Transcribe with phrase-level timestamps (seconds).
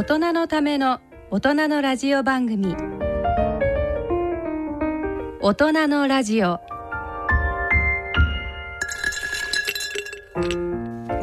[0.00, 0.98] 大人のための
[1.30, 2.74] 大人のラジオ番組。
[5.42, 6.58] 大人のラジオ。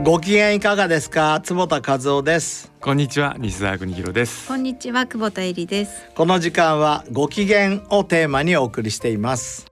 [0.04, 1.42] ご機嫌いかがですか？
[1.44, 2.72] 坪田和夫です。
[2.80, 4.48] こんにちは西澤邦弘です。
[4.48, 6.12] こんにちは久保田恵里です。
[6.14, 9.66] この時間はご機嫌をテーマにお送りしています。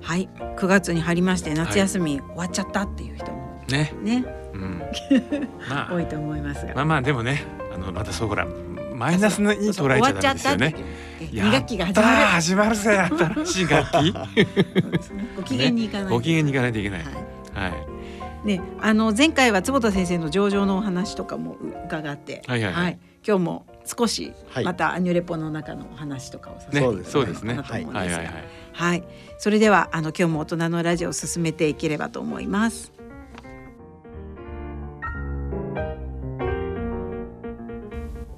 [0.00, 3.62] はい9月に入りまして夏休み終わっちゃったっていう人も。
[3.68, 3.94] ね。
[4.02, 4.82] ね、うん。
[5.68, 5.92] まあ。
[5.94, 8.46] 多いと思いますが、まあまあでもねあのまたそうほら
[8.94, 10.74] マイナスに捉えちゃダメですよね
[11.32, 12.16] 二学期が始まる。
[12.26, 12.98] 始まるぜ
[13.44, 15.26] 新しい楽器そうですね。
[15.36, 17.00] ご機嫌にいかない、ご機嫌に行かないといけない。
[17.00, 17.06] は
[17.54, 17.72] はい。
[18.44, 21.56] い、ねあの前回は坪田先生の上場のお話とかも
[21.86, 22.98] 伺って、はいはいはい。
[23.26, 24.64] 今日も少しはい。
[24.64, 28.16] またアニュレポの中のお話とかをさせていねただそうですねこうかなと思うんですが。
[28.18, 28.44] はいはいはい。
[28.72, 29.04] はい、
[29.38, 32.92] それではあの今日も大人のラジオを進めていければと思います。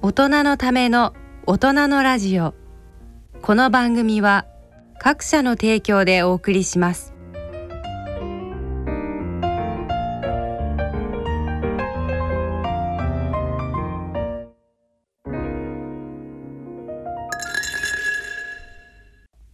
[0.05, 1.15] 大人のための
[1.47, 2.53] 大人のラジオ。
[3.41, 4.45] この番組は
[4.99, 7.15] 各社の提供でお送りします。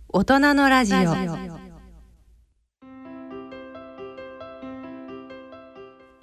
[0.10, 0.98] 大人のラジオ。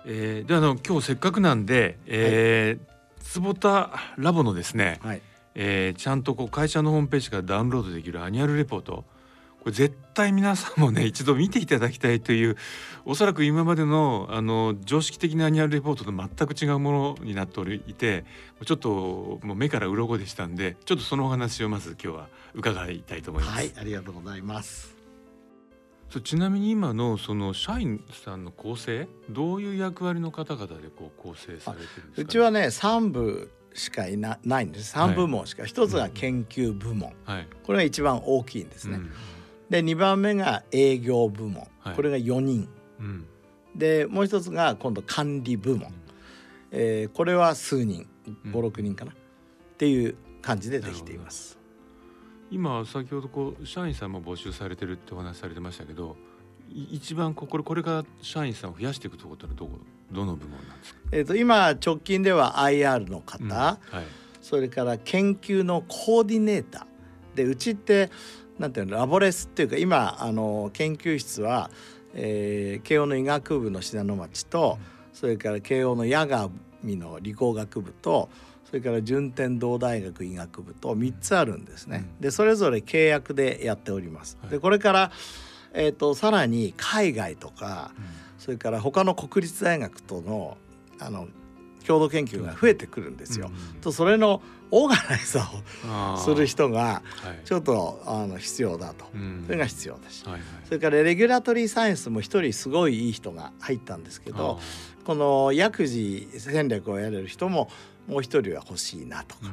[0.05, 2.88] えーであの今日せっかくなんで、えー
[3.33, 5.23] 坪田ラボのですね、はい。
[5.55, 9.05] えーちゃんとこう会社のホームページからダウンロードできるアニュアルレポート。
[9.61, 12.57] これ絶対皆さんもね一度見ていただきたいという
[13.05, 18.25] おそらく今までのあの常識的なアニュアルレポートと全く違うものになっておりいて
[18.65, 23.57] ちょっともう目から鱗でしたんでちょっとそのお話をまず今日は伺いたいと思います。
[23.57, 24.98] はいありがとうございます
[26.11, 34.91] そうちなみに今のその社員さんの構成どういう役割の方々でこう構成されてるんですか、うちはね三部しかいなないんです。
[34.91, 37.13] 三部門しか一、つが研究部門。
[37.25, 37.49] はい。
[37.63, 39.11] これが一番大きいんですね、うん。
[39.71, 41.69] で二番目が営業部門。
[41.81, 41.95] はい。
[41.95, 42.69] これが四人。
[42.99, 43.27] うん。
[43.77, 45.93] でもう一つが今度管理部門、
[46.71, 48.09] えーこれは数人。
[48.45, 48.53] うん。
[48.53, 49.15] 56人かな、っ
[49.77, 51.58] ていう感じでできています
[52.51, 56.17] 今先ほどこう社員さんも募集されてるってお話しされてましたけど
[56.71, 59.79] い一番ここれこれから社員さんを増やしていくところってどこ
[60.11, 64.05] どの部門なんですか、えー、と今直近では IR の方、うんはい。
[64.41, 67.37] それから研究のコーディネーター。
[67.37, 68.11] でうちって
[68.59, 71.71] なんていうのラボレスっていうか今あの研究室は、
[72.15, 74.79] えー慶応の医学部の信濃町と、
[75.13, 78.29] それから慶応の八神の理工学部と
[78.69, 82.05] それから順天堂大学医学部と3つあるんですね。
[82.17, 82.21] うん。
[82.21, 84.37] でそれぞれ契約でやっております。
[84.43, 84.51] はい。
[84.51, 85.11] でこれから、
[85.73, 87.93] えー、とさらに海外とか
[88.39, 90.59] それから他の国立大学との
[91.01, 91.29] あの
[91.87, 93.51] 共同研究が増えてくるんですよ。
[93.75, 97.47] うんとそれのオーガナイザーをする人がはい。
[97.47, 99.45] ちょっとあの必要だと、うん。
[99.47, 100.43] それが必要だし、はいはい。
[100.67, 104.61] それからレギュラトリーサイエンスも一人すごいいい人が入ったんですけど
[105.07, 107.71] この薬事戦略をやれる人も
[108.09, 109.53] もう一人は欲しいなとか、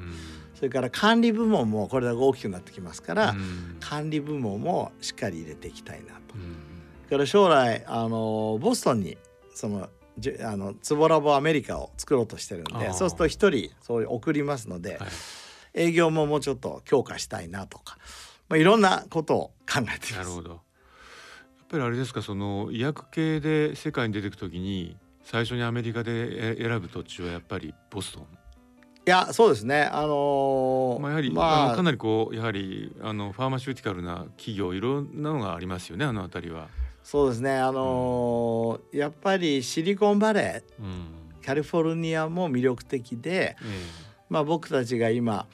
[0.56, 3.78] それから管理部門もこれだけ大きくなってきますから、うん。
[3.82, 6.36] 管理部門もしっかり入れていきたいなと。
[6.36, 6.56] うん。
[7.06, 9.18] それから将来あのボストンに
[9.54, 15.10] そのじゅあのツボラボアメリカを作ろうとしてるんでそうすると一人そういう送りますので、はい。
[15.74, 17.98] 営業ももうちょっと強化したいなとか、
[18.48, 19.40] まあ、いろんなことを
[19.70, 20.14] 考えています。
[20.14, 20.50] なるほど。
[20.52, 20.60] やっ
[21.68, 28.28] ぱりあれですかその医薬系で世界に出てくときに最初にアメリカでえ選ぶ土地はやっぱりボストン？
[29.08, 29.84] いやそうですね。
[29.84, 36.70] あのーまあ、やはり、あのかなりこうやはりあのファーマシューティカルな企業いろんなのがありますよねあの辺りは。
[37.04, 37.56] そうですね。
[37.56, 41.06] あのーやっぱりシリコンバレーうん。
[41.46, 43.66] カリフォルニアも魅力的で、え
[44.30, 45.46] まあ、僕たちが今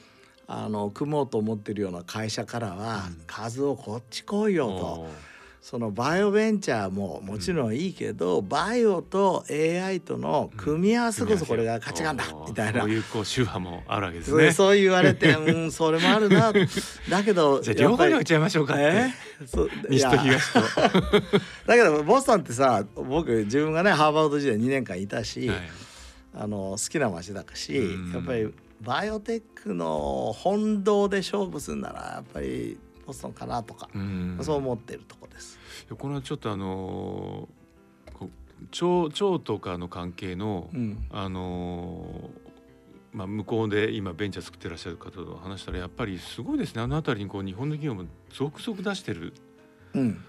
[0.46, 5.31] あの組もうと思ってるような会社からはうん「数をこっち来いえよ」と。
[5.62, 12.80] そのバイオベンチャーももちろんいいけど、バイオと AI との組み合わせこそこれが価値観だおーみたいな。
[12.80, 14.50] そういうこう宗派もあるわけですね。
[14.50, 16.52] そう言われてうんそれもあるな
[17.08, 18.74] だけど じゃあ両方に置いちゃいましょうか。
[18.74, 18.82] って。
[18.82, 19.10] え
[19.88, 20.60] 西とや東と。
[20.60, 25.58] だけどボストンってさ僕自分がねハーバード時代2年間いたし、はい。
[26.34, 28.12] あの好きな街だしうん。
[28.12, 34.38] やっぱりバイオテックの本堂で勝負するならやっぱりボストンかなとか、うん。
[34.42, 35.58] そう思ってるとこです。
[35.98, 37.48] これはちょっとあの
[38.70, 38.86] 腸
[39.24, 41.06] 腸とかの関係の、うん。
[41.10, 42.52] あのー
[43.12, 46.82] まあ、向こうで今ベンチャー作ってらっしゃる方と話したらやっぱりすごいですね。
[46.82, 49.34] あの辺りにこう日本の企業も続々出してる。
[49.94, 50.24] うん。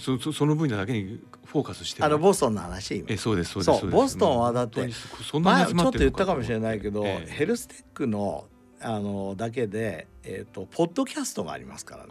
[0.00, 3.06] そそその分野だけにフォーカスしてはあのボストンの話今。
[3.08, 7.30] えそうですそうですボストンはだってちょっと言ったかもしれないけど、ええ。
[7.30, 8.46] ヘルステックの
[8.84, 12.10] あのだけで、えー、とポッドキャストがありますからね。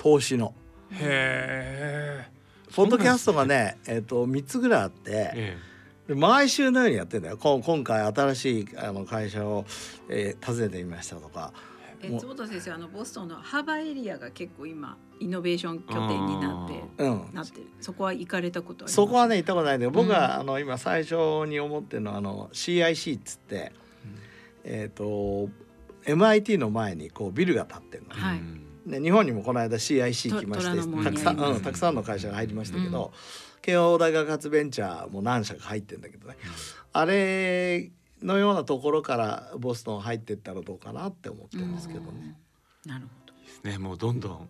[0.00, 0.54] 投資の。
[0.92, 2.38] へえ
[2.74, 5.58] ポッドキャストがね、えー、と3つぐらいあってえ
[6.06, 7.36] で毎週のようにやってんだよ。
[7.36, 9.64] こ今回新しいあの会社を、
[10.08, 11.52] えー訪ねてみましたとか。
[12.00, 17.30] え坪田先生あのボストンのハーバーエリアが結構今イノベーション拠点になってうん。
[17.34, 17.66] なってる。
[17.80, 18.94] そこは行かれたことあります？
[18.94, 21.16] そこはね行ったことないんだけど僕は、うんあの今最初
[21.48, 23.72] に思ってるのはあの CIC っつって、
[24.62, 25.48] えっ、と
[26.08, 28.14] MIT の前にこうビルが建ってるの。
[28.14, 29.02] ねはい。
[29.02, 33.12] 日本にもこの間 CIC 来ましてたくさん、うん、たくさんの会社が入りましたけど、
[33.60, 36.36] 慶応大学発ベンチャーも何社か入ってんだけどね、
[36.94, 37.90] あれ
[38.22, 42.36] のようなところからボストン入ってったらどうかなって思ってるんですけどね。
[42.86, 43.34] なるほど。
[43.34, 43.78] ですね。
[43.78, 44.48] もうどんどん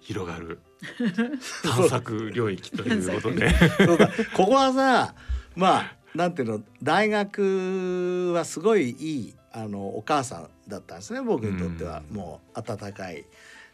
[0.00, 0.58] 広がる。
[1.62, 3.48] 探索領域ということで。
[3.86, 4.10] そうだ。
[4.34, 5.14] ここはさ
[5.54, 12.02] まあなんていうの大学はすごいいいあのお母さんだったんですね僕にとっては。
[12.10, 12.16] うん。
[12.16, 13.24] もう温かい。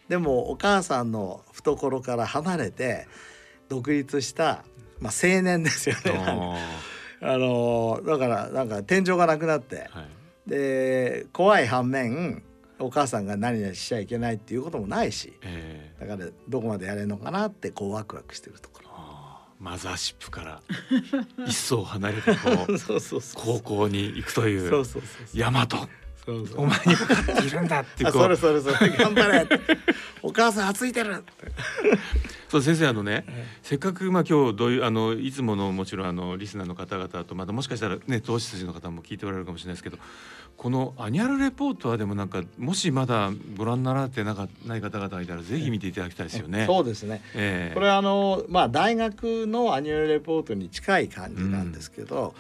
[0.08, 3.06] でもお母さんの懐から離れて
[3.68, 4.64] 独立した、
[5.00, 6.12] まあ、青年ですよね。
[6.16, 6.56] あ
[7.32, 9.88] あのだからなんか天井がなくなって。
[9.92, 10.50] ーはい。
[10.50, 12.42] で怖い反面
[12.78, 15.32] お母さんが何々しちゃいけないっていうこともないし。
[15.42, 18.87] えーだからどこまでやれるのかなってこうワクワクしてるところ。
[19.58, 20.62] マザーシップから
[21.46, 24.70] 一層離れたこ うそうそうそう高校に行くという。
[25.34, 25.66] 大和
[26.56, 28.12] お前にかかっているんだっていう。
[28.12, 28.90] そうれそれそれ。
[28.96, 29.46] 頑張れ
[30.22, 31.24] お母さん熱いてる。
[32.48, 39.98] そう先生あのね、えせっかくまあ今日どういうあのいつものもちろんあのリスナーの方々とまたもしかしたらね投資筋の方も聞いておられるかもしれないですけど
[40.56, 46.64] このアニュアルレポートはでもなんかもしまだご覧になられてなかない方々がいたらぜひ見ていただきたいですよね。
[46.66, 47.20] そうですね。
[47.34, 47.74] ええ。
[47.74, 52.34] これはあのまあ大学のアニュアルレポートに近い感じなんですけど、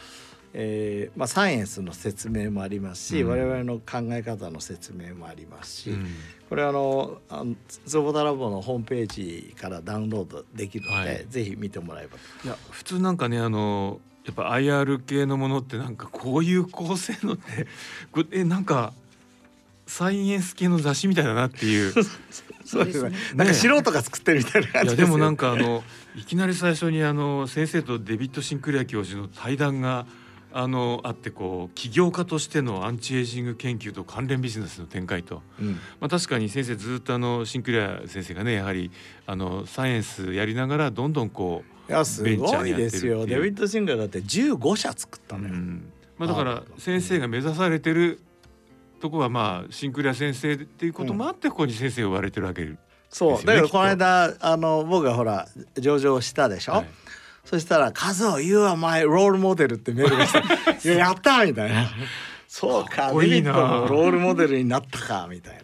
[0.54, 3.28] えーまあ、サイエンスの説明もありますし、うん。
[3.28, 6.06] 我々の考え方の説明もありますし、うん。
[6.48, 7.54] これはあのあの
[7.84, 11.26] ゾボタラボのホームページからダウンロードできるので、はい。
[11.28, 12.48] ぜひ見てもらえばと。
[12.48, 17.66] いや普通なんかねあのやっぱ IR 系のものってなんかこういう構成のって
[18.12, 18.92] これえなんか
[19.86, 21.92] サイエンス系の雑誌みたいだなっていう。
[22.64, 23.10] そうですね。
[23.10, 23.16] ね。
[23.34, 25.06] なんか素人が作ってるみたいな感いやじですよ。
[25.06, 25.82] でもなんかあの
[26.16, 30.06] いきなり最初にあの先生とデビッド・シンクレア教授の対談が
[30.52, 35.72] あのあってこう起業家としてのアンチエイジング研究と関連ビジネスの展開と、うん。
[36.00, 38.90] まあ、確かに先生ずっとあのシンクレア先生がねやはり
[39.26, 43.26] あのサイエンスやりながらどんどんこいやすごいですよ。
[43.26, 45.92] デビッド・シンガーだって15社作っう、たのよ、うん。
[46.16, 48.20] まあ、だから先生が目指されてる
[49.00, 52.76] とこはまあシンクレア先生っていうこともあってここに先生呼ばれてるわけで
[53.10, 56.88] そう、ですよねだからこの間あの僕がほら上場したでしょ、はい
[57.48, 61.88] そしたら「カズオ You are my role model」ってメールが来て「いややった!」みたいな
[62.46, 65.62] 「そうかデビッドのロールモデルになったか」みたいな。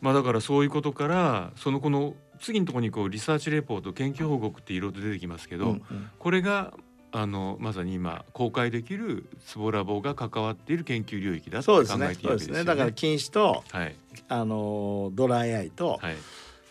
[0.00, 6.72] まあだからそういうことからそのこの次のところにこうリサーチレポート研究報告っていろいろ出てきますけど、うんうんこれが
[7.10, 12.58] あのまさに今公開できるツボラボが関わっている研究領域だって考そうですねえていいそうですすわけでよね。
[12.60, 13.96] ねだから禁止とはい
[14.28, 16.16] あのドライアイと、はい。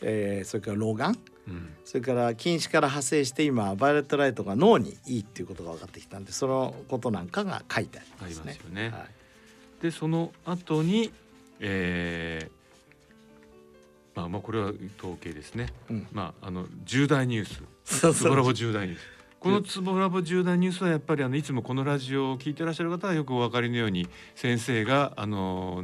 [0.02, 1.18] えーそれから老眼
[1.48, 8.44] うんそれから近視から派生して今バイオレットライトが脳にいいっていうことが分かってきたんでそのことなんかが書いてありますね。
[8.46, 8.90] ますよね。
[8.90, 9.08] はい
[9.82, 11.12] でその後に、
[11.60, 12.58] えー
[14.16, 15.68] まあまあこれは統計ですね。
[15.92, 17.62] うんまああの重大ニュース。
[17.86, 19.02] そうそうツボラボ重大ニュース。
[19.40, 25.84] このツボラボ重大ニュースはやっぱりあのいつもこのラジオを聞いてらっしゃる方はよくお分かりのように先生があの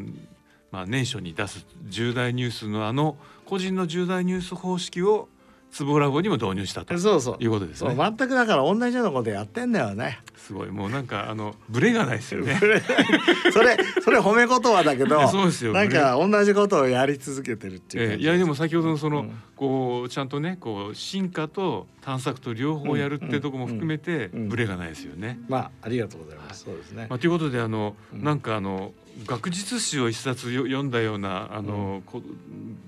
[0.72, 3.16] まあ年初に出す重大ニュースのあの
[3.46, 5.30] 個人の重大ニュース方式を
[5.74, 7.96] ツボラボにも導入したとそうそういうことですね。
[7.96, 10.20] 全くだから同じようなことやってんだよね。
[10.38, 12.60] すごいもうなんかあのブレがないですよね。
[13.52, 25.40] それそれ褒め言葉だけどそうですよなんか同じことをやり続けてるっていうえーいやでも先ほどのその、うんこうちゃんとねこう進化と探索と両方やるってとこも含めてうんうんブレがないですよね。
[25.48, 26.66] まあありがとうございます。
[26.66, 27.16] そうですねま。
[27.16, 28.92] あ、ということであの、うんなんかあの
[29.26, 32.22] 学術誌を一冊よ読んだようなあの、こ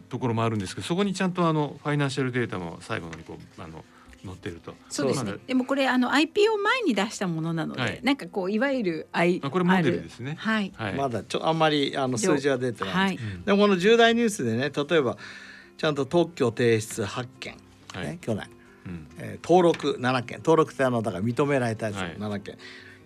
[0.10, 3.84] ところもあるんですけどそこにちゃんとあのファイナンシャルデータも最後のにこうあの
[4.26, 4.74] 載ってると。
[4.90, 5.24] そうです。
[5.24, 10.36] ねでもこれあの IPO 前に出したものなので、はいなんかこういわゆる I あこれモデルですね。
[10.40, 10.74] はい。
[10.76, 10.94] はい。
[10.96, 12.94] まだちょあんまりあの数字は出てない。
[12.94, 13.16] はい。
[13.16, 15.18] うんでもこの重大ニュースでね例えば
[15.78, 17.58] ちゃんと特許提出8件、
[17.94, 18.50] はいね去年、
[18.88, 22.58] うんえー登録7件登録ってあのだから認められたやつはい7件、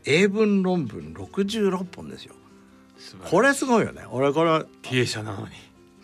[0.06, 2.36] 英文論文66本ですよ。
[3.30, 4.04] これすごいよね。
[4.12, 5.54] 俺これ経営者なのに。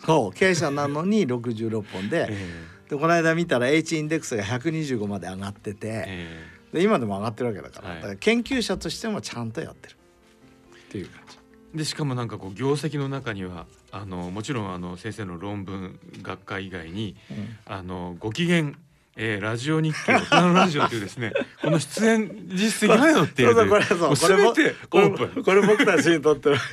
[0.04, 6.04] そう経営者なのに66本で、えでこの間見たら H インデックスが125まで上がってて。
[6.06, 7.96] えで今でも上がってるわけだから,、はい。
[8.00, 9.94] だから研究者としてもちゃんとやってる。
[9.94, 11.38] っていう感じ。
[11.74, 17.58] えでしかもなんかこう業績の中にはあのもちろんあの先生の論文学会以外にうん。
[17.66, 18.72] あのご機嫌、
[19.18, 21.32] えー、ラジオ日経大人のラジオというですね
[21.62, 24.54] この出演実績ないのっていうこれそうこれも
[24.90, 26.66] これオープンこれ僕たちにとってはだか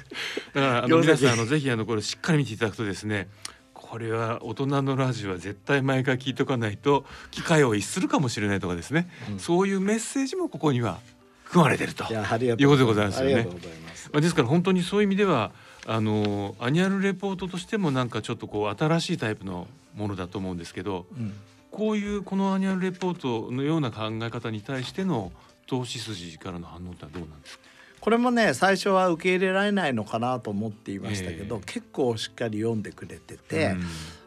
[0.53, 3.29] らあの皆さんあのぜひあのこれしっかり見ていただくとですね
[3.73, 10.99] これは大人のラジオは絶対毎回聞いとかないと機会を逸するかもしれないとかですね、うんそういうメッセージもここには
[11.45, 12.03] 含まれてると。
[12.09, 14.09] いやありがということでございますよねありがとうございます。
[14.11, 15.51] まあですから本当にそういう意味では
[15.85, 21.33] あのアニュアルレポートとしてもなんかちょっとこう新しいタイプのものだと思うんですけどうん
[21.73, 23.13] こういうこのアニュアルレポー
[23.47, 25.31] トのような考え方に対しての
[25.65, 27.63] 投資筋からの反応ってどうなんですか？
[27.99, 31.61] これもね最初は受け入れられないのかなと思っていましたけど、ええ。
[31.65, 33.83] 結構しっかり読んでくれてて、うん。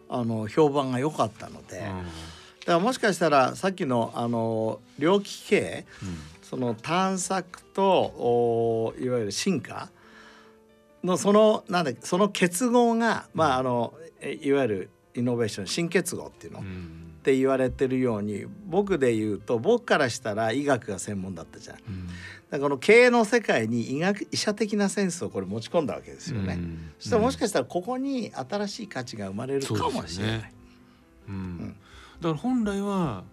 [0.09, 1.93] あの評判が良かったので、だか
[2.67, 6.19] らもしかしたらさっきのあの猟奇系うん。
[6.43, 9.91] その探索とおいわゆる進化
[11.03, 16.63] のそのなんだその結合が、まああのえいわゆるイノベーション新結合っていうの、
[17.27, 21.77] っうんて言われてるように僕で言うと僕からしたら医学が専門だったじゃん。
[21.77, 22.07] うん
[22.49, 26.55] だからこの経営の世界に医学医者的なセンスをこれ持ち込んだわけですよね。
[26.55, 30.53] うんそしたらもしかしたらここに新しい価値が生まれるかもしれない。
[31.29, 31.77] うん
[32.21, 33.25] だから本来は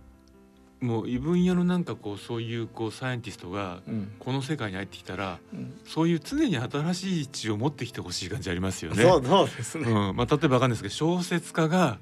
[0.82, 9.04] もう異分野のなんかこうそういうこうサイエンティストがうんこの世界に入ってきたらうんそういう常に新しい知を持ってきてほしい感じありますよね。
[9.04, 9.92] そうそうですね。
[9.92, 12.00] うんまあ、例えばわかんないですけど小説家が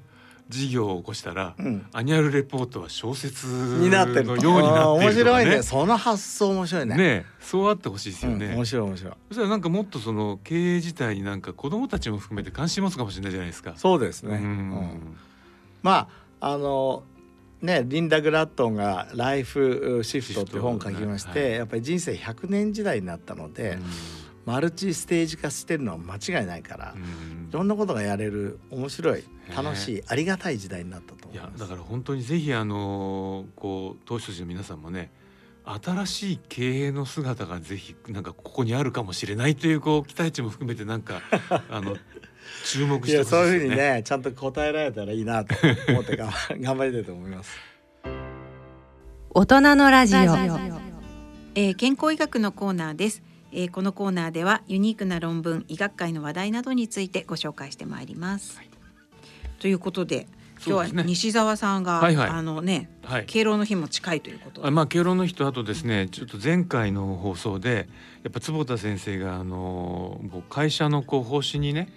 [0.48, 5.62] 事業を起こしたら、うんアニュアルレポートは小説になってるのようになっているとか、ね、面白いね。
[5.62, 6.96] その発想面白いね。
[6.96, 8.46] ねそうあってほしいですよね。
[8.46, 9.12] うん面白い面白い。
[9.28, 13.74] そしたらなんかもっとその経営自体になんか子供たちも含めて関心持つかもしれないじゃないですか。
[13.76, 14.36] そうですね。
[14.36, 15.16] うんうん
[15.82, 16.08] ま
[16.40, 17.04] ああの
[17.60, 23.78] ねリンダ・グラットンが「ライフシフト」って本を書きまして、はいやっぱり人生100年時代になったので、
[24.44, 31.60] マルチステージ化してるのは間違いないから、うんいろんなことがやれる面白いね楽しいありがたい時代になったと思いやいます。
[31.60, 35.10] だから本当にぜひあのこう投資筋の皆さんもね
[35.64, 41.20] 新しい経営の姿がぜひなんかここにあるかもしれないというこう期待値も含めてなんか
[41.68, 41.96] あの
[42.64, 43.76] 注目いしてほしいですよやそういうふうにね。
[43.96, 45.54] ねちゃんと答えられたらいいなと
[45.90, 47.54] 思って頑張頑張りたいと思います。
[49.34, 50.18] 大人のラジオ
[51.54, 53.22] えー健康医学のコーナーです、
[53.52, 58.60] えーこのコーナーではユニークな論文医学界の話題などについてご紹介してまいります、
[59.60, 60.26] ということで
[60.64, 62.30] 今日は西澤さんが、はいはい。
[62.30, 63.26] あのねはい。
[63.26, 64.68] 敬老の日も近いということで。
[64.68, 67.88] あまあ敬老の日とあとですねちょっと前回の放送で
[68.22, 71.92] やっぱ坪田先生があの会社のこう方針にね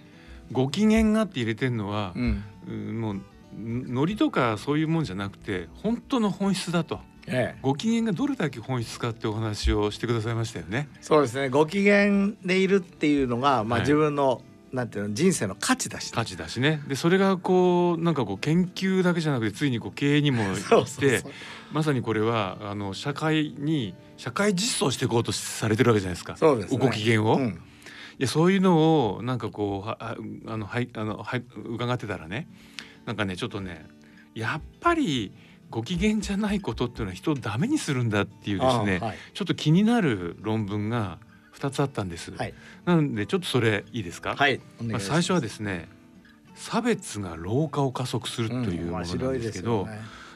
[0.52, 2.44] ご機嫌がって入れてるのは、うん。
[2.68, 3.20] うんもう
[3.58, 10.88] ノリとかそういうもんじゃなくて本当の本質だとええ、ご機嫌がどれだけ本質かってお話をしてくださいましたよね。
[11.00, 11.48] そうですね。
[11.48, 13.80] ご機嫌でいるっていうのが、まあ、はい。
[13.80, 14.42] 自分の、
[14.72, 16.82] なんていうの人生の価値だし、価値だしね。
[16.86, 21.32] でそれがこうなんかこう研究だけじゃなくてついにこう経営にも行ってそうそうそう
[21.72, 26.36] まさにこれはあの社会に社会実装していこうとされてるわけじゃないですか。
[26.36, 26.78] そうですね。
[26.78, 27.62] ご機嫌を、いうん。
[28.18, 30.16] やそういうのをなんかこうはは
[30.46, 32.48] あのはいあのはい伺ってたらね
[33.04, 33.86] なんかねちょっとね
[34.34, 35.32] やっぱり
[35.76, 39.16] ご機嫌じゃないことっていうのは人をダメにするんだっていうですね、あはい。
[39.34, 41.18] ちょっと気になる論文が
[41.54, 42.30] 2つあったんです。
[42.30, 42.54] はい。
[42.86, 45.90] なのでちょっとそれいいですか、はいまあ、最初はですね
[46.54, 49.88] 差別が老化を加速するというものなんですけど、うん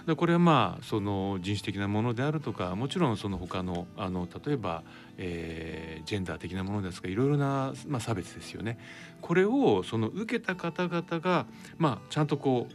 [0.07, 4.83] でこれはまあその人種的なものであるとかもちろんその他のあの例えば、
[5.19, 8.79] えージェンダー的なものですかいろいろな、まあ、差別ですよね。
[9.21, 12.67] これをその受けた方々が、まあ、ちゃんとこ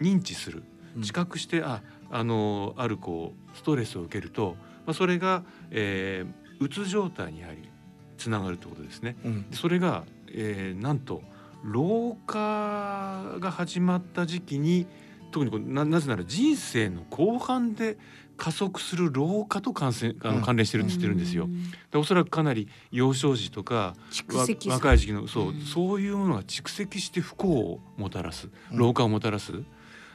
[0.00, 0.58] う認知する。
[0.58, 7.68] うん知覚して、ああのあるこうストレスを受けると、まあ、それが、えーうつ状態にやはり
[8.16, 9.16] つながるということですね。
[9.24, 9.46] うん。
[9.50, 11.22] それが、えーなんと
[11.64, 14.86] 老化が始まった時期に
[15.32, 17.98] 特にこうななぜなら人生の後半で
[18.36, 20.36] 加速する老化と関連あうん。
[20.40, 21.48] の関連してるって言ってるんですよ。
[21.90, 23.94] でおそらくかなり幼少時とか
[24.30, 25.60] 若い時期のそう、うん。
[25.62, 28.78] そういうものが蓄積して不幸をもたらすうん。
[28.78, 29.52] 老化をもたらす。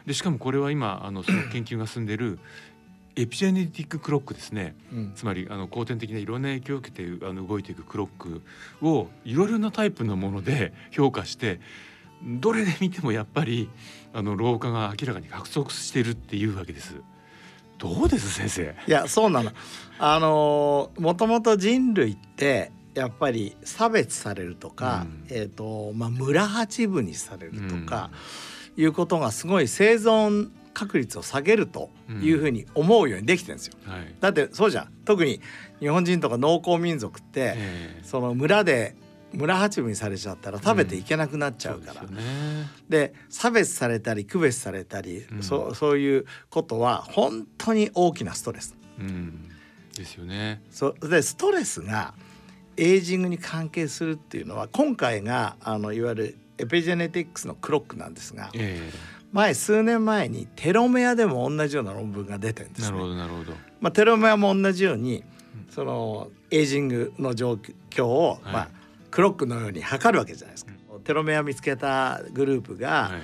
[0.09, 2.39] でしかもこれは今あのその 研究が進んでる
[3.15, 4.75] エピジェネティッククロックですね。
[4.91, 8.41] うんつまりあの後天的ないろんな影響を受けてあの動いていくクロック
[8.81, 11.59] をいろいろなタイプのもので 評価して
[12.23, 13.69] どれで見てもやっぱり
[14.11, 16.95] あの老化が明らかに加速しているっていうわけです。
[17.77, 18.75] どうです先生？
[18.87, 19.51] いやそうなの
[19.99, 28.09] あのもともと人類ってやっぱり差別されるとか、うんえっ、とまあ村八分にされるとか、
[28.79, 31.89] いうことがすごい生存確率を下げると
[32.21, 33.73] いうふうに思うようにできてるんですよ。
[33.83, 34.15] はい。
[34.21, 34.93] だってそうじゃん。
[35.03, 35.41] 特に
[35.81, 38.01] 日本人とか農耕民族って、ええ。
[38.03, 38.95] その村で
[39.33, 42.67] 村八分にされちゃったら食べていけなくなっちゃうから、そうですよね。
[42.87, 45.43] で差別されたり区別されたり、うん。
[45.43, 48.77] そうそういうことは本当に大きなストレス。
[48.97, 49.49] うん。
[49.97, 50.61] ですよね。
[50.71, 52.13] そでストレスが
[52.77, 58.91] エイジングに関係するっていうのは今回があのいわゆるエピジェネティックスのクロックなんですがえ
[59.31, 63.09] 前数年前にテロメアでも同じような論文が出てるんでえなるほすね。
[63.11, 63.53] どなるほど。
[63.79, 65.23] まあ、テロメアも同じように
[65.69, 67.53] そのエイジングの状
[67.91, 68.53] 況を、はい。
[68.53, 68.69] まあ、
[69.11, 70.71] クロックのように測るわけじゃないですか。
[71.03, 73.21] テロメア見つけたグループが、はい。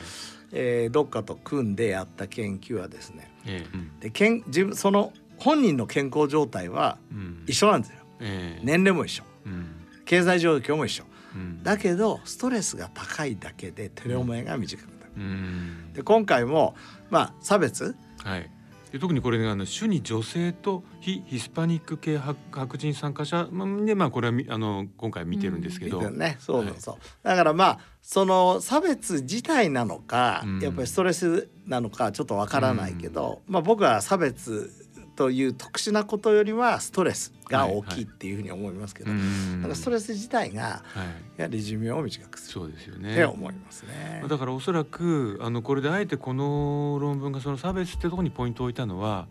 [0.51, 3.67] えーどっかと組んでやった研究はですねええ。
[3.73, 7.43] うんでけん自分その本人の健康状態はうん。
[7.47, 7.95] 一緒なんですよ。
[8.21, 8.61] ええ。
[8.63, 9.23] 年齢も一緒。
[9.47, 9.65] うん
[10.05, 11.03] 経済状況も一緒。
[11.35, 11.63] うん。
[11.63, 15.11] だけどストレスが高いだけでテロメアが短くなる。
[15.17, 15.93] うん。
[15.93, 16.75] で今回も
[17.09, 17.95] まあ差別。
[18.23, 18.49] はい。
[18.91, 26.37] で特にこれがあの主に女性と非ヒスパニック系白白人参加者まあでまあこれはみあの今回見てるんですけど、ね。
[26.39, 26.73] そうはい。
[26.77, 30.59] そう、だからまあその差別自体なのか、うん。
[30.61, 34.84] やっぱりストレスなのかちょっとわからないけど、まあ僕は差別
[35.15, 41.07] という特殊なことよりはストレスが大きいっていうふうに思いますけど、うんなんかストレス自体がはい
[41.37, 43.25] やはり寿命を短くするそうですよってね。
[43.25, 44.23] 思いますね。
[44.27, 49.27] だからおそらくあのこれであえてこの論文がその差別ってところにポイントを置いたのは、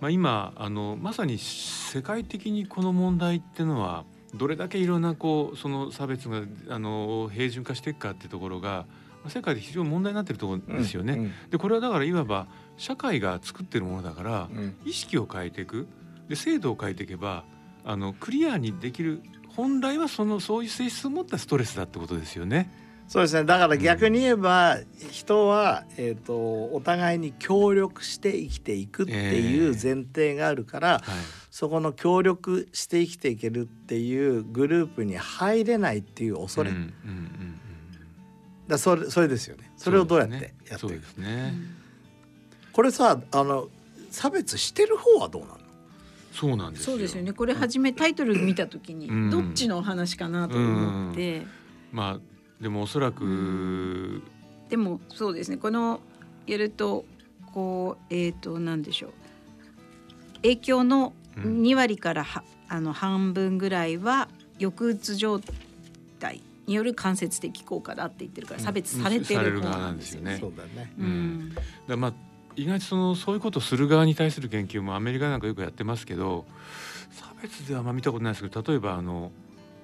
[0.00, 8.86] まあ、今あのまさに世界的にこの問題っていうのはどれだけいろんなこうその差別があの平準化していくかっていうところが
[9.22, 11.12] まあ世界で非常に問題になってるところですよね。
[11.14, 12.46] うんでこれはだからいわば
[12.80, 14.76] 社会が作ってるものだからうん。
[14.84, 15.86] 意識を変えていく。
[16.28, 17.44] で制度を変えていけば
[17.84, 22.70] あのクリアにできる本来はそのそういう性質を持ったストレスだってことですよね。
[23.08, 23.44] そうですね。
[23.44, 24.78] だから逆に言えば、
[25.10, 26.36] 人は、えー、と
[26.72, 31.02] お互いに協力して生きていくっていう前提があるから、はい。
[31.50, 37.60] そこの協力して生きていけるっていうグループに入れないっていう恐れ、うんうんうんうん
[38.68, 39.70] らそれそれですよね。
[39.76, 41.79] それをどうやってやっていくですね。
[42.80, 43.68] これさあの
[44.10, 45.58] 差別してる方はどうなの？
[46.32, 46.92] そうなんですよ。
[46.92, 47.34] そうですよね。
[47.34, 49.30] これ初めタイトル見たときに、うん。
[49.30, 51.42] どっちのお話かなと思って、
[51.92, 52.20] まあ
[52.58, 54.22] でもおそらく、
[54.70, 55.58] でもそうですね。
[55.58, 56.00] この
[56.46, 57.04] やると
[57.52, 59.10] こうえっ、となんでしょう。
[60.36, 61.60] 影響のうん。
[61.60, 65.38] 2割からは、あの半分ぐらいは抑うつ状
[66.18, 69.98] 態による間接的効果だって言ってるから差別されてる方なんでよね。
[69.98, 70.38] ですすよね。
[70.40, 70.92] そうだよね。
[70.98, 71.08] ううん。
[71.50, 71.54] ん
[71.86, 76.44] だまあ意外とそのそういうことをする側に対する研究もアメリカなんかよくやってますけど
[77.10, 79.32] 差別ではまあ見たことないですけど例えばあの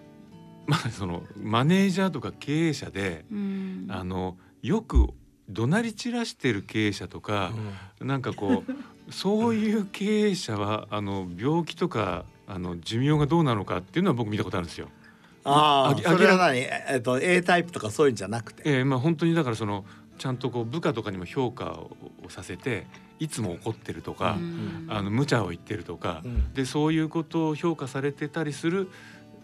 [0.66, 3.86] まあそのマネージャーとか経営者でうん。
[3.88, 5.08] あのよく
[5.48, 7.52] 怒鳴り散らしてる経営者とか、
[8.00, 14.88] なんかこうそういう経営者はあの病気とかあの寿命がどうなのかっていうのは僕見たことあるんですよ。
[15.44, 16.58] あああそれは何？
[16.58, 19.84] えっと A タイプとかそういうんじゃなくて、えーまあ本当にだからその
[20.18, 21.96] ちゃんとこう部下とかにも評価を
[22.28, 22.86] させて
[23.18, 28.88] いつも怒ってるとか、うんあの無茶を言ってるとか、うんでそういうことを評価されてたりする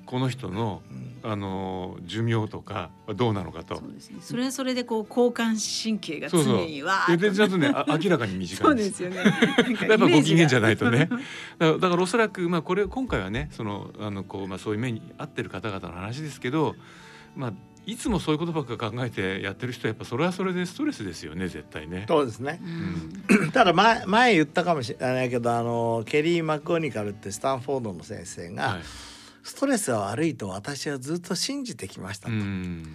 [0.05, 3.93] この人のうんあの寿命とかはどうなのかとそう。
[3.93, 4.17] ですね。
[4.21, 8.85] それはそれでこう交感神経が常にわーっとちゃんとねあ明らかに短 そいうで。
[8.85, 9.17] ですすよね。
[9.17, 11.07] やっやっぱご機嫌じゃないとね。
[11.07, 11.19] だか
[11.61, 16.75] らだからおそらくまあこれ今回はねそのあのこうまあそういう目に合ってる方々の話ですけど、
[17.37, 17.53] まあ
[17.85, 22.05] いつもそういうことばっか考えてやってる人はやっぱそれはそれでストレスですよね絶対ね。
[22.07, 28.81] そうですねうん ただ前前言ったかもしれないけどあのケリー・マコニカルってスタンフォードの先生が、はい。
[29.43, 32.87] ストレスは悪いと私はずっと信じてきましたうと、ん。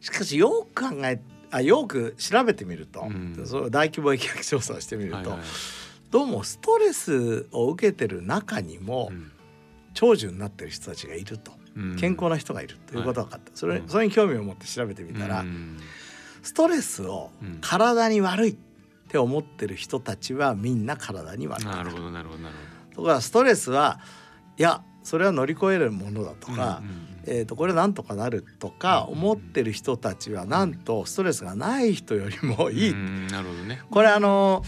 [0.00, 5.38] しかしよく考えあよく調べてみると、うんそう大規模疫学調査をしてみると、はいはい。
[6.12, 9.32] どうもストレスを受けてる中にもうん
[9.94, 11.65] 長寿になってる人たちがいると、うん
[11.98, 15.78] 健康な人がいるということが分かった、それうんそれに興味を持って調べてみたら、うん
[16.42, 18.56] ストレスをうん体に悪いっ
[19.08, 21.66] て思ってる人たちはみんな体に悪い。
[21.66, 22.54] なるほどなるほどなる
[22.90, 24.00] ところがストレスは
[24.56, 26.58] いやそれは乗り越えるものだとほど。
[26.58, 26.82] か、
[27.26, 33.82] えー、とこれなんとかなるとか思ってる人たちはなんとストレスがない人よりもいい、うんなるほどね。
[33.90, 34.64] これあの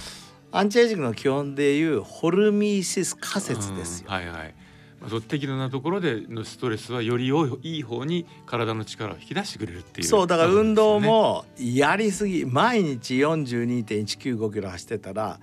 [0.50, 4.14] アンチエイジングの基本でいうホルミーシス仮説ですようん。
[4.14, 4.54] はいはい。
[5.00, 10.06] まあそう適度なところでのストレスはより良いいい方に体の力を引き出してくれるっていう。
[10.06, 15.38] そうだから運動こもやりすぎ毎日42.195キロ走ってたら。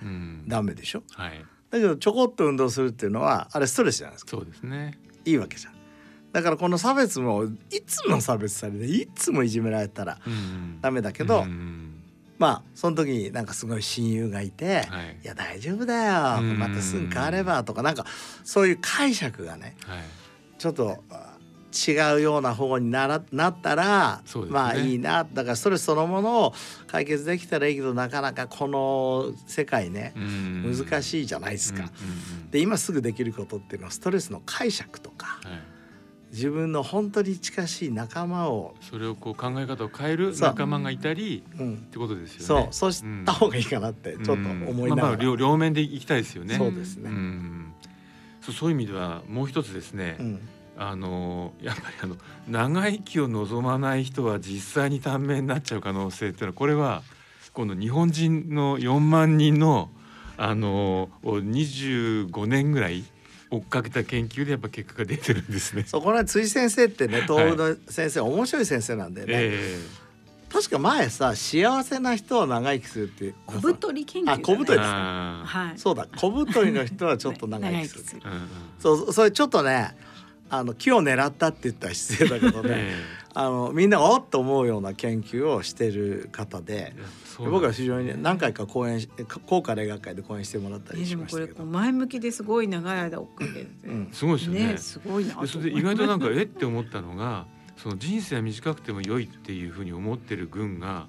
[0.48, 1.04] ダメでしょ？
[1.12, 1.46] はい。
[1.72, 4.98] だけどちょこっと運動するっていうのはあれストレスじゃないですかそうですね。
[5.26, 5.74] いいわけじゃん
[6.32, 11.85] だからこの差別もいつも差別されていつもいじめられたらうんダメだけど、うん
[12.38, 15.18] まあその時になんかすごい親友がいて「はい。
[15.24, 16.42] いや大丈夫だよ。
[16.42, 16.60] うん。
[16.60, 18.06] またすぐ変われば」とかなんか
[18.44, 20.00] そういう解釈がねはい。
[20.58, 21.36] ちょっとあ
[21.88, 24.42] 違うような方にならなったら、ね。
[24.50, 25.28] まあいいな。
[25.32, 26.54] だからそれそのものを
[26.88, 31.92] 解決できたらいいけどなかなかこの世界ね、難いしいじゃないですか。
[32.50, 35.75] で今すぐできることっていうのはストレスの解釈とかうんはい
[36.36, 41.74] 自分の本当に近しい仲間を、それをこう考え方を変える仲間がいたりうん。
[41.76, 42.46] ってことですよね。
[42.46, 42.68] そう。
[42.72, 46.56] そうした方がいいかなってちょっと思いながら、うんまあまあ両両面でいきたいですよね。
[46.56, 47.10] そうですね。
[47.10, 47.74] うん。
[48.42, 50.42] そうそういう意味ではもう一つですね、うん。
[50.78, 52.18] あのやっぱりあの
[52.50, 57.02] 長生きを望まない人は実際に短命になっちゃう可能性っていうのはこれは
[57.54, 59.90] 今度日本人の4万人の
[60.38, 63.06] あのを25年ぐらい
[63.56, 65.84] 追っかけた研究でやっぱ結果が出てるんですね。
[65.88, 69.80] そこら辻先生ってね東北の先生、面白い先生なんでね、え
[70.52, 75.46] 確か前さ幸せな人は長生きするって小太り研究じゃないあ小太りえあー。
[75.46, 75.78] はい。
[75.78, 78.04] そうだ小太りの人はちょっと長生きする。
[78.06, 78.22] する。
[78.80, 79.96] そうそれちょっとね
[80.50, 82.70] あの木を狙ったって言ったら失礼だけどね。
[82.76, 86.96] えあのみんながおっと思うような研究をしてる方で
[87.38, 89.10] 僕は非常にね何回か講演し
[89.46, 91.54] 高価例学会で講演してもらったりしましたけど。
[91.54, 94.10] これこう前向きですごい長い間追っかけて、うん。
[94.14, 94.68] すごいですよね。
[94.68, 97.46] ねすごいなそれで意外となんかえって思ったのが
[97.76, 101.08] その人生は短くても良いっていうふうに思ってる軍が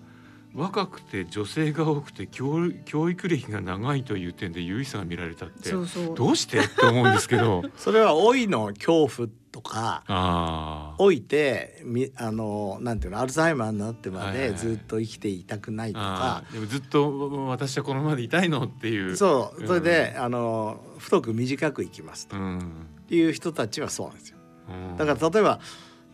[0.53, 6.17] 若くて女性が多くて教教育歴が長いという点で優位さが見られたってそうそう。
[6.17, 6.59] どうして？
[6.59, 7.63] って思うんですけど。
[7.79, 14.51] それは老いの恐怖とかああ老いてみあのなんていうのアルツハイマーになってまはいはいはい。
[14.51, 16.45] でずっと生きていたくないとか。
[16.53, 19.17] でもずっと私はこのままでいたいのっていう。
[19.17, 19.67] そう。
[19.67, 22.37] それで、あの太く短く生きますと。
[22.37, 22.87] うん。
[23.09, 24.37] いう人たちはそうなんですよ。
[24.69, 24.97] うん。
[24.99, 25.61] だから例えば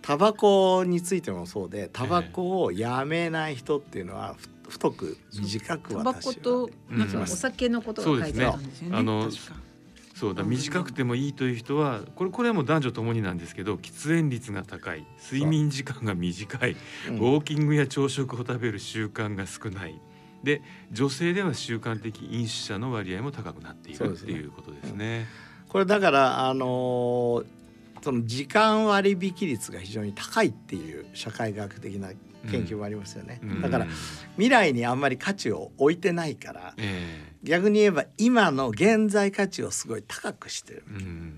[0.03, 8.97] タバコについてもそうでタバコをやめない人っていうのはふ太く短くタバコとなんかうんお酒のことが書いてあるんですよね。
[8.97, 8.97] そうですね。
[8.97, 9.72] あの確か
[10.15, 16.77] そうだ短くてもいいという人はこれこれはもう男女ともになんですけど喫煙率が高い睡眠時間が短い
[17.09, 17.17] うん。
[17.17, 20.01] ウォーキングや朝食を食べる習慣が少ない。
[20.43, 25.27] で女性では習慣的飲酒者の割合も高くなっているっていうことですね。
[25.69, 27.45] これだからあのー
[28.03, 32.09] その時間割引率が非常に高いっていう社会学的な
[32.51, 33.63] 研究もありますよね、うん。
[33.63, 33.87] だから
[34.35, 41.35] 未来にあんまり価値を置いてないからえ逆に言えば今の現在価値をすごい高くしてるえうん。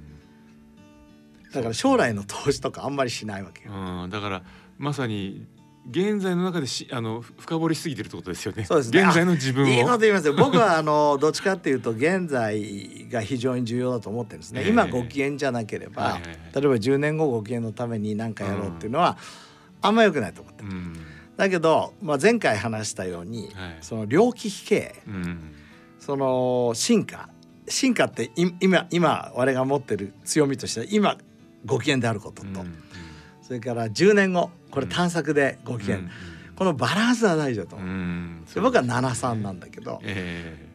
[1.53, 4.43] だから将来の投資とかあんまりしないわけよ、うん、だから
[4.77, 5.47] まさに
[5.91, 8.65] 現在の中でしあのふ深掘りしすぎてるってことですよね。
[8.65, 9.03] そうですね。
[9.03, 9.69] 現在の自分を。
[9.69, 10.33] いいこと言いますよ。
[10.33, 14.69] 僕はあの どっちかっていうと現在が非常に重要だと思ってるんですね、ええ。
[14.71, 16.37] 今ご機嫌じゃなければ、はいはいはい。
[16.37, 19.19] 例えば10年後ご機嫌のために何かやろうっていうのは、
[19.83, 20.71] あんま良くないと思ってる。
[20.71, 20.97] うん。
[21.37, 23.77] だけど、まあ、前回話したように、はい。
[23.83, 25.03] その猟奇比系。
[25.07, 25.55] うん
[26.05, 27.29] その進化。
[27.67, 31.17] 進化ってい今今我が持ってる強みとしては今
[31.65, 32.75] ご機嫌であることと、うん
[33.43, 36.11] それから10年後これ探索でご機嫌、うん
[36.57, 37.75] このバランスは大事だと。
[37.75, 37.91] う思う。
[37.91, 40.01] んで僕は73なんだけど。
[40.05, 40.69] え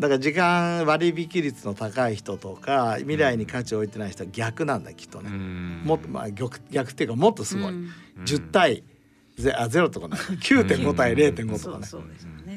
[0.00, 5.82] だから時間割引率の高い人とか未来に価値を置いてない人は逆なんだきっとえね、うん。
[5.84, 7.90] もっとまあ逆逆っていうかもっとすごい、うん。
[8.24, 8.82] 10対
[9.38, 12.49] ゼあゼロとかない9.5対0.5とかね、そうそう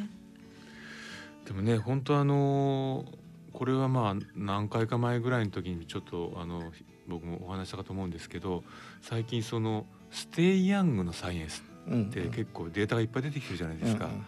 [1.46, 3.06] でもね本当あの
[3.52, 6.72] これはまあ何回か前ぐらいの時にちょっとあの
[7.08, 8.64] 僕もお話ししたかと思うんですけど
[9.02, 14.06] 最近そのステイヤングのサイエンスうんって結構データがいっぱい出てきてるじゃないですか。
[14.06, 14.26] うんうん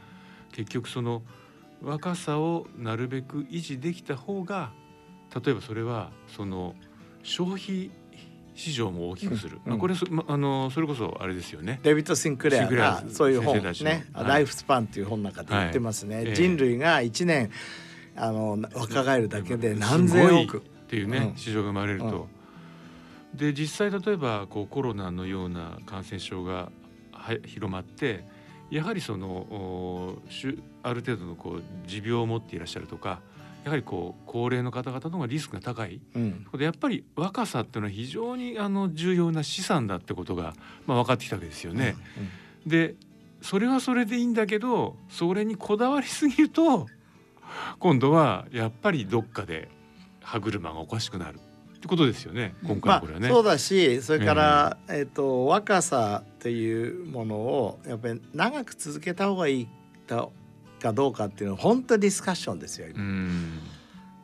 [0.55, 1.21] 結局その
[1.81, 4.71] 若さをなるべく維持できた方が
[5.35, 6.75] 例えばそれはその
[7.23, 7.91] 消費
[8.55, 9.71] 市場も大きくする、うん。
[9.71, 11.79] まあ、これそ,、まあのそれこそあれですよね。
[11.83, 14.27] デビッド・シンクレアがそういう本ね「はい。
[14.27, 16.25] ライフスパン」っていう本の中で言ってますね、はい。
[16.27, 17.51] ええ人類が1年
[18.15, 20.57] あの若返るだけで何千億。
[20.57, 21.37] っていうね、うん。
[21.37, 22.27] 市場が生まれると。
[23.33, 26.71] で実際例えばこうコロナのような感染症が
[27.11, 28.23] は広まって
[28.71, 30.21] やはりそのお
[30.83, 33.19] ある程度のこう持病を持っていらっしゃるとか
[33.65, 35.99] やはりこう高齢の方々の方がリスクが高い。
[36.13, 36.45] うん。
[36.55, 40.53] でやっぱり若さっていうのは非常にあの重要な資産だってことが、
[40.85, 41.95] まあ、分かってきたわけですよね。
[42.67, 42.93] で
[43.41, 46.85] それはそれでいいんだけどそれにこだわりすぎると
[47.79, 49.69] 今度はやっぱりどっかで
[50.21, 51.39] 歯車がおかしくなる
[51.75, 52.53] ってことですよね。
[52.61, 53.29] 今まあ回これはね。
[53.29, 59.67] そうだしそれから、えっと若さっていうものをやっぱり長く続けた方がいい
[60.05, 60.29] か
[60.85, 62.99] かどうかっていうのは本当にディスカッションですよ今。
[62.99, 63.59] うん。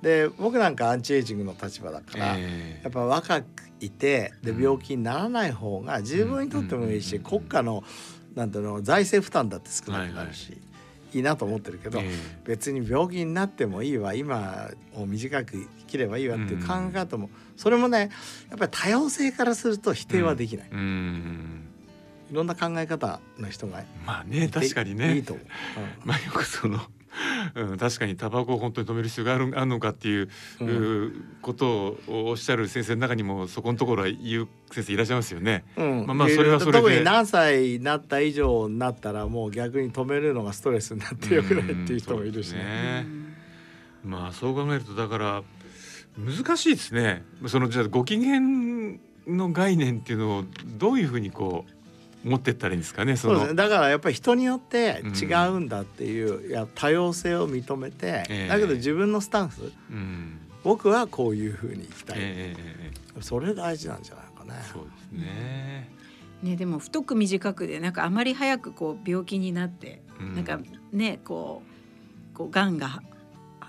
[0.02, 3.46] で僕なんかアンチエイジングの立場だから、えやっぱ若く
[3.80, 4.64] いてでうん。
[4.64, 7.84] 病気にならない方が自分にとってもいいし、うん国家の
[8.36, 10.58] なんていうの財政負担だって少なくなるし、
[11.14, 11.22] いい。
[11.22, 12.10] なと思ってるけど、え
[12.46, 18.10] 別に病気になってもいいわ今を短く生きればいいわっていう考え方も、それもね
[18.50, 21.61] やっぱり多様性からすると否定はできない、えうん
[22.32, 25.18] いろんな考え方の人がいまあねて確かにね。
[25.18, 25.34] いいと。
[25.34, 26.08] 思う、うん。
[26.08, 26.80] まあよくその、
[27.56, 30.30] うん、確かにタバコを本当に止める必要があるあるのかっていう、
[30.62, 31.08] うん。
[31.08, 35.66] うことをおっしゃる先生の中にもそこのところは言う先生いらっしゃいますよね。
[35.76, 36.06] うん。
[36.08, 36.78] まあまあそれはそれで。
[36.80, 42.64] 特に何歳になった以上になったらもう逆に止めるのがストレスになってよくないっていう人もいるしね。
[42.64, 43.06] ね。
[44.06, 45.44] まあそう考えるとだから
[46.18, 47.26] 難しいですね。
[47.48, 48.40] そのじゃあご機嫌
[49.28, 50.44] の概念っていうのを
[50.78, 51.81] どういうふうにこう
[52.24, 53.16] 持ってったらいいんですかね。
[53.16, 53.36] その。
[53.36, 53.58] そうですね。
[53.58, 58.48] だからやっぱり人によって違うんだっていう、いや多様性を認めて、ええ。
[58.48, 63.22] だけど自分のスタンスうん、僕はこういうふうに生きたい、ええええ。
[63.22, 64.62] それ大事なんじゃないかね。
[64.72, 65.90] そうですね。
[66.44, 70.36] ねでも太く短くでなんかあまり早くこう病気になって、うん。
[70.36, 70.60] なんか
[70.92, 71.64] ねこ
[72.34, 73.02] うこう癌が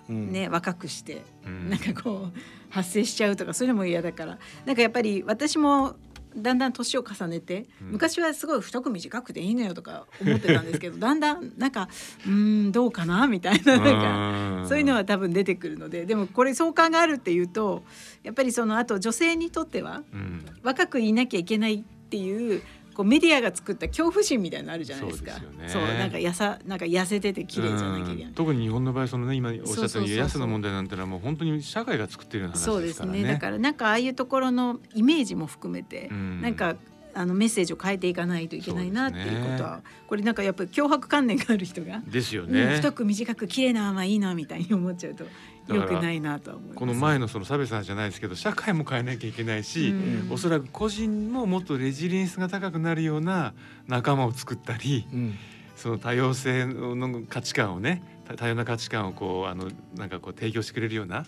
[0.08, 0.32] うん。
[0.32, 1.70] ね、若くしてうん。
[1.70, 2.38] なんかこう
[2.68, 4.38] 発生しちゃうとかそういうのも嫌だから。
[4.66, 5.96] なんかやっぱり私も
[6.36, 7.92] だんだん年を重ねて、うん。
[7.92, 11.88] 昔はすごい太く短くていいのよとか思ってたんですけど だんだんなんか
[12.26, 17.82] うーんどうかなみたいななんかそういうのは多分出てくるのででもこれ相関があるっていうと
[18.22, 20.44] やっぱりそのあと女性にとってはうん。
[20.62, 22.62] 若くいなきゃいけないっていう
[22.94, 25.32] こうメディアが作った恐怖心みたいなのあるじゃないですか。
[25.32, 28.34] そうねそうなんかやさなんか痩せてて綺麗じゃなきゃいけないうん。
[28.34, 33.22] 特に日本の場合そのね今おっしゃったようそうそうそうそうに安の問題なんてのはもう本当に社会が作ってるような話そうですすでからね。
[33.24, 36.76] ねだからなんかああいうところのイメージも含めて、うんなんか
[37.14, 42.76] あのメッセージを変えていかないといけないなっていうことはそうこれなんかやっぱり脅迫観念がある人が、ですようんね。
[42.76, 45.24] 太く短く綺麗なままいいなみたいに思っちゃうと
[45.68, 46.78] 良くないなとは思います。
[46.78, 49.92] この前のその差別さんじゃないですけど社会も変えなきゃいけないし、う
[50.28, 53.54] んおそらく個人ももっとレジリエンスが高くなるような
[53.86, 55.38] 仲間を作ったりうん
[55.76, 61.26] その多様性の価値観をね多多様な価値観をこうあのなんかこう提供してくれるような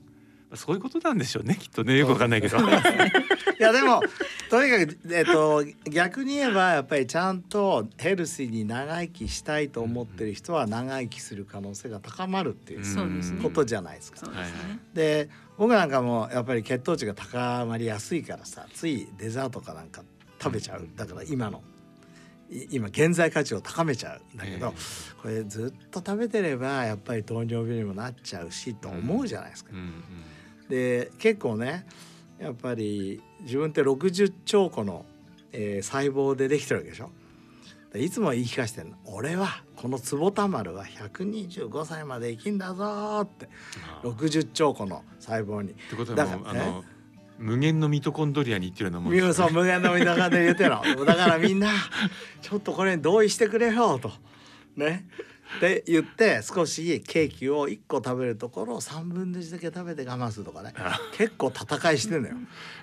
[0.56, 2.58] そういうことなんでしょうねきっとねよくわかんないけど。
[2.58, 2.62] い
[3.60, 4.00] やでも
[4.50, 14.26] とにかく、えっと、逆に言えばやっぱりちゃんとヘルシーに長生きしたいと思ってる人は長生きする可能性が高まるっていうことじゃないですか。
[14.26, 14.78] ですね。
[14.92, 20.02] で僕なんかもやっぱり血糖値が高まりやすいからさついデザートかなんか
[20.42, 21.62] 食べちゃうだから今の
[22.50, 29.70] い今現在価値を高めちゃうんだけど、えこれずっと食べてればやっぱり糖尿病にもなっちゃうしと思うじゃないですか。
[29.72, 30.04] うんうん
[30.68, 31.87] で結構ね
[32.38, 35.05] やっぱり自分って60兆個の、
[35.53, 37.11] えー細胞でできてるわけでしょ？
[37.92, 43.48] でいつも言い聞かせてるの「俺はこの坪田丸は125歳まで生きんだぞ」って
[43.87, 44.11] あー。
[44.11, 45.74] っ60兆個の細胞に。
[45.74, 46.85] てことはだからもうあの
[47.38, 49.33] 無限のミトコンドリアに言ってるようなもんですね。
[49.33, 51.05] そう無限の見中で言ってるの。
[51.05, 51.70] だからみんな
[52.42, 54.11] ちょっとこれに同意してくれよと。
[54.77, 55.07] ね
[55.57, 60.72] って言って少しケーキを1個食べるところを3分の1だけ食べて我慢するとかね。
[60.76, 60.98] あ。
[61.12, 62.35] 結構戦いしてんのよ。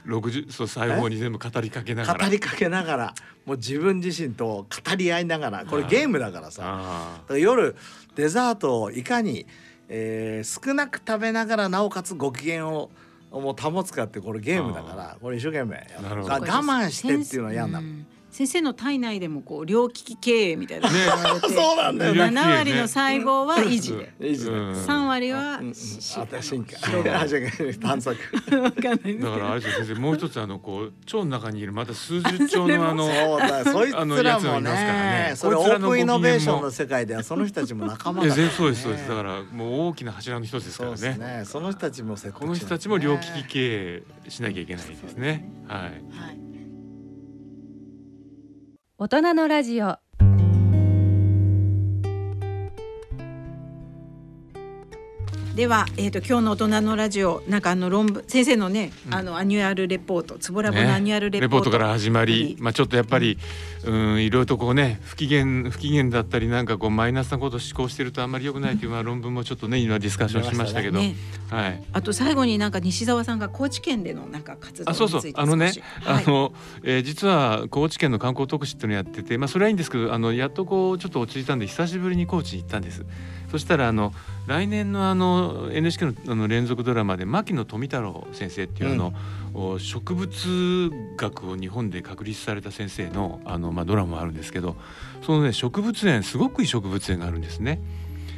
[0.06, 2.26] 60そう細胞に全部語りかけながら。
[2.26, 6.62] 語りかけながらもう自分自身と語り合いながらこれゲームだからさ。
[6.62, 7.24] だあ。
[7.28, 7.76] から夜
[8.16, 9.46] デザートをいかに、
[9.90, 12.90] えー少なく食べながらなおかつご機嫌を
[13.32, 17.86] もう保つかってこれゲームだからこれ一生懸命我慢してっていうのは嫌になる。
[18.32, 20.90] うん先生の体内でもこう両利き経営みたいな。
[21.44, 22.22] そうなんだよね。
[22.24, 24.14] 7割の細胞は維持で。
[24.22, 24.72] い いですねうん。
[24.72, 25.62] 3割は
[26.42, 27.42] 進化広があじゃあ
[27.80, 28.18] 探索。
[28.50, 33.10] だからあれですよ先生もう一つあのこう腸の中にいるまた数十兆の あの
[34.00, 39.10] あのつらもやつがいますからねねそれオープンイノベーションの世界ではその人たちも仲間だから、ね、全そうですそうです。
[39.10, 41.44] だからもう大きな柱の一つですからね。
[41.46, 45.50] その人たちもこの人たちも両利き経営しなきゃいけないですね。
[45.68, 45.82] はい。
[45.82, 45.88] は
[46.32, 46.51] い
[49.02, 49.98] 大人のラジオ。
[55.56, 59.14] では、えー、と今日の大人のラジオなんかあの論文先生のね、うん。
[59.14, 63.38] あのアニュアルレポート坪田ラボのアニュアルレポート,、レポートから始まりはい、まあ、ちょっとやっぱり、
[63.84, 71.16] うん、いろいろとこうね不機嫌不機嫌だったりなんかこうマイナスなことを思考してるとあんまり良くないというまあ論文もちょっとね今ディスカッションしましたけど、ね、
[71.50, 75.20] はい、あと最後になんか西澤さんが高知県でのなんか活動あそうそう。
[75.20, 75.74] についてあのね
[76.06, 76.24] はい。
[76.24, 83.04] あの、えー実は高知県の観光特使っていうのをやってて、まあ、それはいいんですけどあのやっとこうちょっと落ち着いたんで久しぶりに高知に行ったんです。
[83.52, 84.14] そしたらあの
[84.48, 89.14] 来年のあの NHK のあの連続ドラマで牧野富太郎先生っていうあの、
[89.54, 94.78] お植物学を日本で確立された先生のあの、まあ、ドラマもあるんですけど
[95.22, 97.82] そのね植物園すごくいい植物園があるんですね。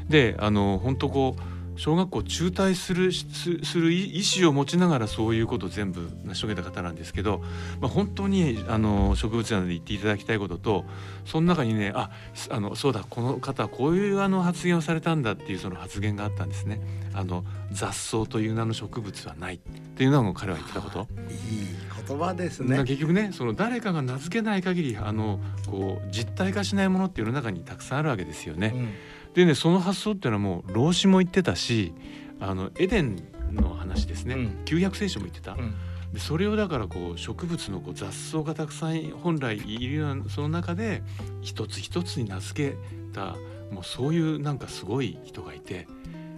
[0.09, 7.39] であの本当こう小学校中退するすする意思を持ちながらそういうことを全部成し遂げた方なんですけど、
[7.81, 10.85] まあ、本当にあの植物園で言っていただきたいことと
[11.25, 12.11] その中にねあ
[12.49, 16.79] あのそうだこの方はこういうあの発言をされたんだっていうその発言があったんですね。
[17.15, 19.59] あの雑草という名の植物はないっ
[19.95, 21.07] ていうのが彼は言ってたこと。
[21.29, 21.67] いい
[22.07, 22.77] 言葉ですね。
[22.83, 28.73] 結局ねその誰かが名付けない限りあのこう実体化しないものっていうの中にたくさんあるわけですよね。
[28.75, 28.93] うん
[29.33, 31.93] でねその発想っていうのはもう老子も言ってたし
[32.39, 33.17] あのエデン
[33.51, 35.53] の話ですね、うん、旧約聖書も言ってた。
[35.53, 35.73] うん
[36.13, 41.01] でそれをだからこう植物のこう雑草がたくさん本来いるようなその中で
[41.41, 42.77] 一つ一つに名付け
[43.13, 43.35] た
[43.71, 45.87] もうそういうなんかすごい人がいて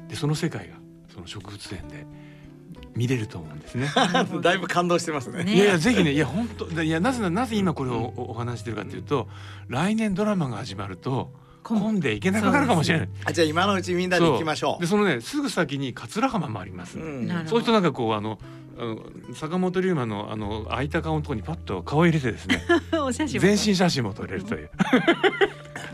[0.08, 0.75] でその世界が
[1.13, 2.05] その植物園で
[2.95, 3.89] 見れると思うんですね。
[4.41, 5.43] だいぶ感動してますね。
[5.53, 9.27] いやいやぜひねいや本当いやなぜななぜ今これをお話してるかというと、
[9.67, 11.34] 来年ドラマが始まると。
[11.73, 13.10] 混んでいけなくなるかもしれない。
[13.25, 14.82] あじゃあ今のうちみんなで行きましょう。
[14.82, 16.99] でそのねすぐ先に桂浜もあります。
[16.99, 18.39] うん、そういう人なんかこうあの
[19.34, 22.62] 坂本龍馬のあの空いた顔のところにパッと顔を入れてですね
[23.39, 24.69] 全身写真も撮れるという。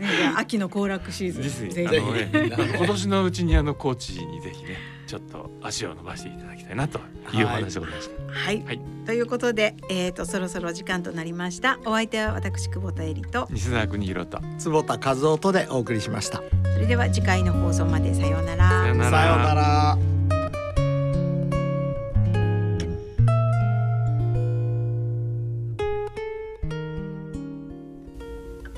[0.00, 1.70] ね、秋の行楽シーズン。
[1.70, 6.98] ぜひ、ね、今年のうちにあの高知にぜひねちょっと足を伸ばしていただきたいなと
[7.34, 8.32] いうお話でございました。
[8.32, 11.78] はい、はい、ということで、えっ、ー、とそろそろ時間となりました。
[11.84, 16.42] お相手は私久保田恵里と西澤邦弘と坪田和夫とでお送りしました。
[16.72, 18.70] それでは次回の放送までさようなら。
[18.70, 19.98] さようなら。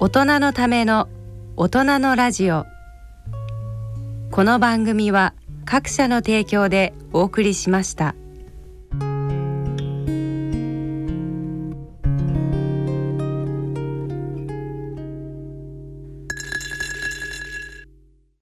[0.00, 1.08] 大人のための
[1.56, 2.66] 大人のラジオ
[4.32, 5.32] この番組は
[5.64, 8.14] 各社の提供でお送りしました。